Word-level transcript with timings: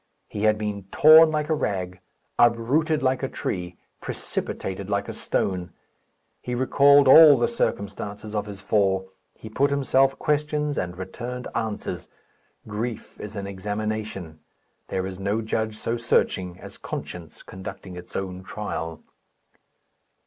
He 0.27 0.45
had 0.45 0.57
been 0.57 0.85
torn 0.91 1.29
like 1.29 1.47
a 1.47 1.53
rag, 1.53 1.99
uprooted 2.39 3.03
like 3.03 3.21
a 3.21 3.29
tree, 3.29 3.77
precipitated 3.99 4.89
like 4.89 5.07
a 5.07 5.13
stone. 5.13 5.73
He 6.41 6.55
recalled 6.55 7.07
all 7.07 7.37
the 7.37 7.47
circumstances 7.47 8.33
of 8.33 8.47
his 8.47 8.61
fall. 8.61 9.11
He 9.35 9.47
put 9.47 9.69
himself 9.69 10.17
questions, 10.17 10.75
and 10.75 10.97
returned 10.97 11.47
answers. 11.53 12.07
Grief 12.67 13.19
is 13.19 13.35
an 13.35 13.45
examination. 13.45 14.39
There 14.87 15.05
is 15.05 15.19
no 15.19 15.39
judge 15.39 15.75
so 15.77 15.97
searching 15.97 16.59
as 16.59 16.79
conscience 16.79 17.43
conducting 17.43 17.95
its 17.95 18.15
own 18.15 18.41
trial. 18.41 19.03